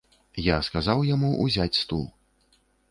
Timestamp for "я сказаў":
0.45-1.03